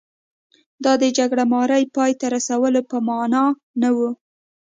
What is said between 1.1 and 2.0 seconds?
جګړه مارۍ